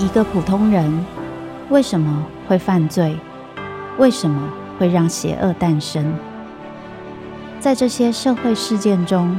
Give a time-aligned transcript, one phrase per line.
[0.00, 0.90] 一个普通人
[1.68, 3.14] 为什么会犯罪？
[3.98, 6.14] 为什么会让邪恶诞生？
[7.60, 9.38] 在这些社会事件中，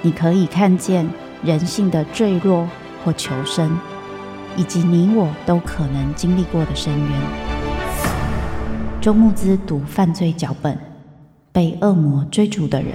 [0.00, 1.06] 你可以看见
[1.44, 2.66] 人性的坠落
[3.04, 3.78] 或求生，
[4.56, 7.10] 以及你我都可能经历过的深渊。
[9.02, 10.78] 周慕姿读犯罪脚本，
[11.52, 12.94] 被恶魔追逐的人。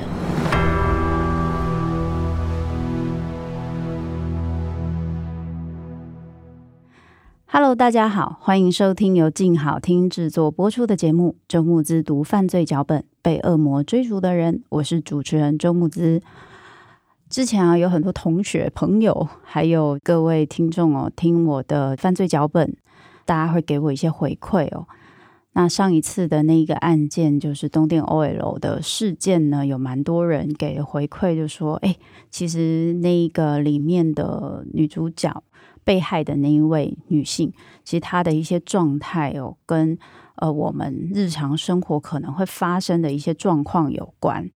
[7.56, 16.20] Hello，大家好，欢迎收听由静好听制作播出的节目《周慕姿读犯罪脚本：被恶魔追逐的人》，我是主持人周慕姿。
[17.30, 22.76] 之前啊，有很多同学、朋友，还有各位听众哦，听我的犯罪脚本，
[23.24, 24.88] 大家会给我一些回馈哦。
[25.52, 31.96] 那上一次的那一个案件，就是东电 OL 的事件呢，有蛮多人给回馈，就说：哎，
[32.32, 35.44] 其实那一个里面的女主角。
[35.84, 39.98] 被害的那一位女性，其实她的一些状态哦，跟
[40.36, 44.50] 呃我们日常生活可能会发生的一些状况有关。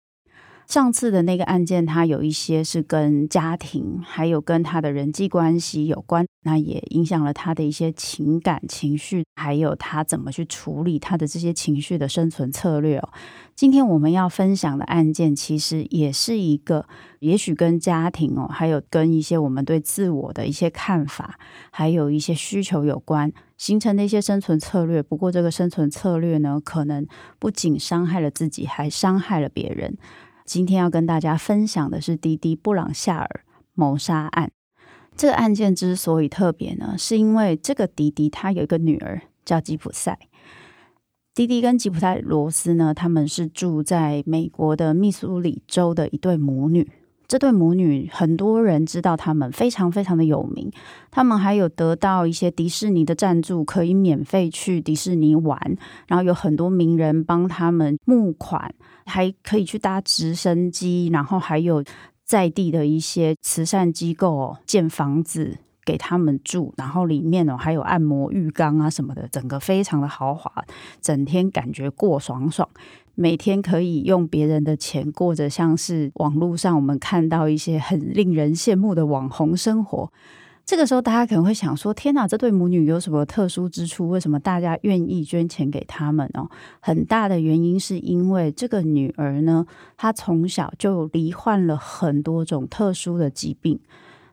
[0.67, 13.09] 上次的那个案件，它有一些是跟家庭，还有跟他的人际关系有关，那也影响了他的一些情感情绪，还有他怎么去处理他的这些情绪的生存策略哦。
[13.55, 16.87] 今天我们要分享的案件，其实也是一个，
[17.21, 21.39] 也许跟家庭哦，还有跟一些我们对自我的一些看法，
[21.71, 25.01] 还有一些需求有关，形成的一些生存策略。
[25.01, 27.07] 不过，这个生存策略呢，可能
[27.39, 29.97] 不仅伤害了自己，还伤害了别人。
[30.47, 33.45] 今天要跟大家分享的是滴滴布朗夏尔
[33.75, 34.53] 谋杀案。
[35.17, 40.19] 这个案件之所以特别呢，是因为这个迪迪他有一个女儿叫吉普赛。
[41.35, 46.91] 迪迪跟吉普赛罗斯呢，他们是住在美国的密苏里州的一对母女。
[47.29, 50.71] 这对母女很多人知道，他们非常非常的有名。
[51.11, 55.59] 他们还有得到一些迪士尼的赞助，可以免费去迪士尼玩。
[56.07, 58.75] 然后有很多名人帮他们募款。
[59.09, 61.81] 还可以去搭直升机，然后还有
[62.25, 70.51] 在地的一些慈善机构，建房子给他们住，然后里面哦还有按摩浴缸啊什么的，整个非常的豪华，
[71.01, 72.69] 整天感觉过爽爽，
[73.19, 80.13] 每天可以用别人的钱过着像是网络上我们看到一些很令人羡慕的网红生活。
[80.67, 84.09] 这个时候，大家可能会想说：“天哪，这对母女有什么特殊之处？
[84.09, 86.47] 为什么大家愿意捐钱给他们呢？”
[86.81, 89.65] 很大的原因是因为这个女儿呢，
[89.97, 93.79] 她从小就罹患了很多种特殊的疾病，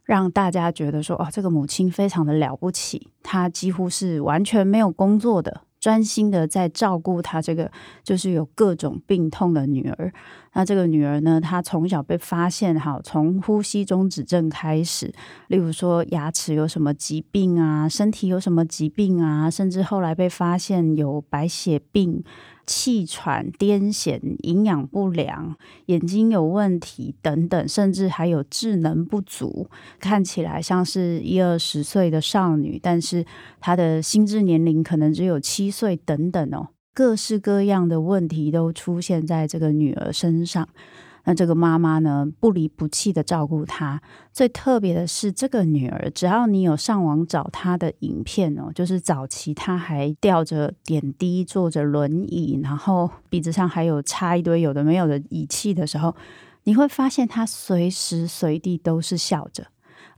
[0.04, 7.70] 让大家觉得说：“哦，这个母亲非常的了不起，她几乎是完全没有工作的。”专心的在照顾她这个
[8.06, 10.14] 就是有各种病痛的女儿。
[10.54, 15.14] 那这个女儿呢，她从小被发现，哈，从呼吸中止症开始，
[15.48, 22.24] 例如说牙齿有什么疾病啊，身体有什么疾病啊，甚至后来被发现有白血病。
[22.66, 25.54] 气喘、癫痫、营养不良、
[25.88, 29.68] 眼睛有问题等等，甚至还有智能不足，
[30.00, 33.26] 看起来像是一二十岁的少女，但是
[33.60, 40.68] 她的心智年龄可能只有七岁等等哦，各式各样的问题都出现在这个女儿身上。
[41.26, 44.02] 那这个妈妈呢，不离不弃的照顾她。
[44.34, 56.14] 最特别的是，这个女儿，只要你有上网找她的影片哦，就是早期她还吊着点滴，坐着轮椅，然后鼻子上还有插一堆有的没有的仪器的时候，
[56.66, 59.68] 你会发现她随时随地都是笑着。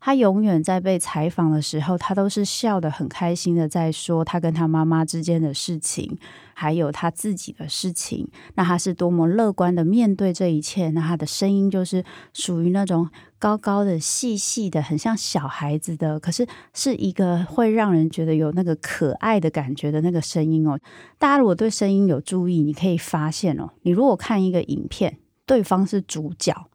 [0.05, 6.19] 他永远在被采访的时候，他都是笑得很开心的，在说他跟他妈妈之间的事情，
[6.53, 8.29] 还有他自己的事情。
[8.53, 10.91] 那他是多么乐观的面对这一切。
[10.91, 16.45] 那他的声音就是属于那种高高的、细细的，很像小孩子的，可是
[16.75, 20.79] 是一个会让人觉得有那个可爱的感觉的那个声音哦。
[21.17, 25.17] 大家如果对声音有注意，你可以发现哦，你如果看一个影片，
[25.47, 26.69] 对方是主角，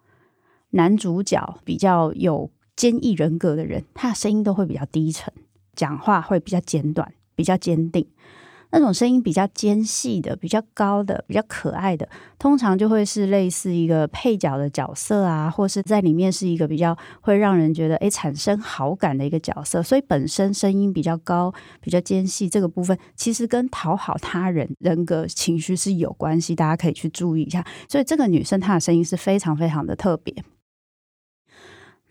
[0.71, 2.51] 男主角比较有。
[2.81, 5.31] 坚毅人格的人，他的声音都会比较低沉，
[5.77, 8.07] 讲话会比较简短，比较坚定。
[8.71, 19.83] 那种声音比较尖细的、比较高的、比较可爱的，通常就会是类似一个配角的角色啊，或是在里面是一个比较会让人觉得诶产生好感的一个角色。
[19.83, 21.53] 所以本身声音比较高、
[21.83, 26.57] 比较尖细这个部分，其实跟讨好他人、人格、情绪是有关系。
[26.57, 27.63] 大家可以去注意一下。
[27.91, 30.33] 所以这个女生她的声音是非常非常的特别。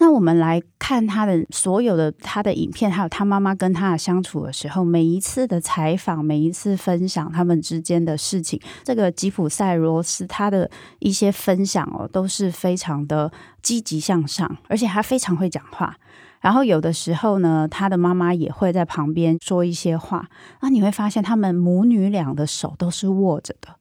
[0.01, 13.30] 那我们来看他的所有的他的影片，还有他妈妈跟他的相处的时候，每一次的采访，每一次分享他们之间的事情，这个吉普赛罗斯他的一些分享哦，都是非常的
[13.62, 15.96] 积极向上，而且他非常会讲话。
[16.40, 20.30] 然后有的时候呢，他的妈妈也会在旁边说一些话，
[20.62, 23.75] 那你会发现他们母女俩的手都是握着的。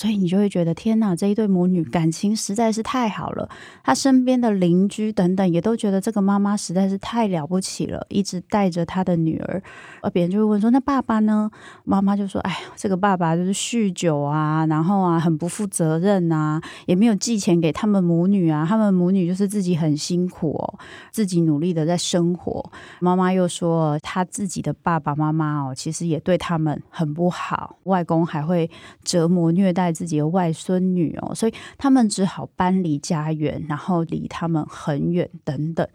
[0.00, 3.46] 所以你就会觉得天哪，这一对母女感情实在是太好了。
[3.84, 9.62] 她身边的邻居等等也都觉得这个妈妈实在是太了不起了，一直带着她的女儿。
[10.00, 11.50] 而别人就会问说：“那爸爸呢？”
[11.84, 18.64] 妈妈就说：“哎呀，这个爸爸就是酗酒啊，然后啊很不负责任啊，也没有寄钱给他们母女啊。
[18.66, 20.78] 他们母女就是自己很辛苦哦，
[21.10, 28.70] 自己努力的在生活。”妈妈又说：“他自己的爸爸妈妈哦，其实也对他们很不好，外公还会
[29.04, 35.86] 折磨虐待。”自己的外孙女哦，所以他们只好搬离家园，然后离他们很远等等。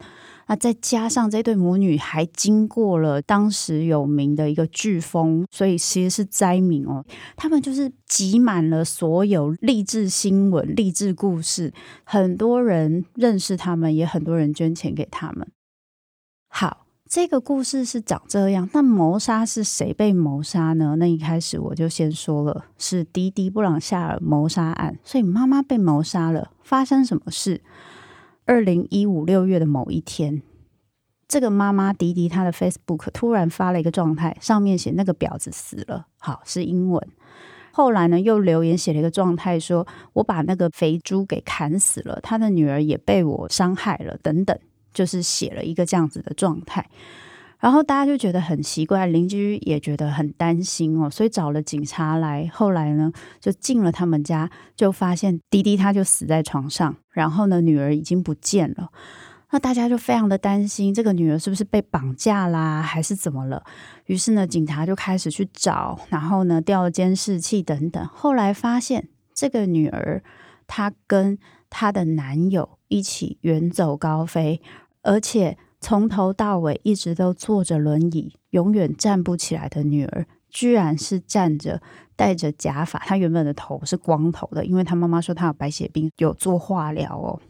[0.48, 7.04] 那再加上这对母女还经过了当时有名的一个飓风，所以其实是灾民哦。
[7.36, 11.72] 他们就是挤满了所有励志新闻、励志故事，
[12.04, 15.48] 很多人认识他们，也很多人捐钱给他们。
[16.48, 16.85] 好。
[17.08, 20.96] 这个故事是长这样，那谋杀是谁被谋杀呢？
[20.98, 26.50] 那一开始我就先说了，是迪迪布朗夏尔谋杀案，所以妈妈被谋杀了。
[26.64, 27.62] 发生什么事？
[28.44, 30.42] 二零一五六月的某一天，
[31.28, 37.08] 这个妈妈迪迪她的 Facebook 突然发了一个状态，上面写那个婊子死了，好，是英文。
[37.70, 44.58] 后来呢，又留言写了一个状态，说我把那个肥猪给砍死了，他的女儿也被我伤害了，等等。
[44.96, 46.88] 就是写了一个这样子的状态，
[47.60, 52.50] 然后大家就觉得很奇怪，邻居也觉得很担心哦，所以找了警察来。
[52.50, 58.90] 后来呢，就进了他们家，就发现滴滴他就死在床上，然后呢，女儿已经不见了。
[59.50, 63.62] 那大家就非常的担心，这个女儿是不是被绑架啦，还是怎么了？
[64.06, 68.02] 于是呢，警察就开始去找，然后呢，调了监视器等等。
[68.12, 70.22] 后来发现这个女儿
[70.66, 71.38] 她跟
[71.70, 74.60] 她的男友一起远走高飞。
[75.06, 81.80] 而且从头到尾一直都坐着轮椅，永远站不起来的女儿，居然是站着，
[82.16, 82.98] 戴着假发。
[82.98, 87.40] 她原本的头是光头的，因为她妈妈说她有白血病，有做化疗哦。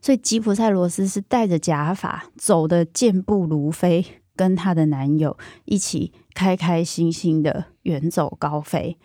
[0.00, 4.06] 所以吉普赛罗斯是戴着假发，走得健步如飞，
[4.36, 8.96] 跟她的男友一起开开心心的远走高飞。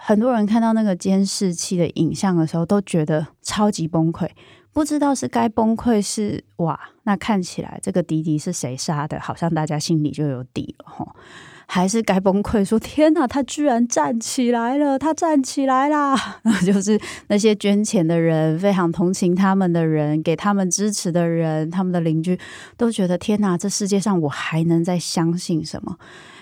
[0.00, 4.28] 很多人看到那个监视器的影像的时候，都觉得超级崩溃。
[4.72, 9.18] 不知道是该崩溃是哇，那看起来这个迪迪是谁杀的？
[9.18, 11.16] 好像大家心里就有底了吼，
[11.66, 16.14] 还是该崩溃说天哪，他居然站起来了，他站起来啦！
[16.64, 22.38] 就是那些捐钱的人，非常同情他们的人，给他们支持的人，他们的邻居
[22.76, 25.96] 都觉得天哪，这世界上我还能再相信什么？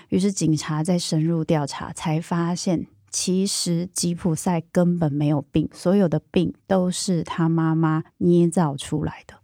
[0.09, 2.85] 于是警察在深入调查，才发现。
[3.09, 9.35] 其实吉普赛根本没有病，所有的病都是他妈妈捏造出来的。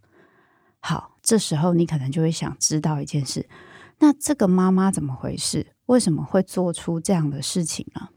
[0.80, 3.48] 好，这时候你可能就会想知道一件事：
[3.98, 5.74] 那这个妈妈怎么回事？
[5.86, 8.08] 为什么会做出这样的事情呢？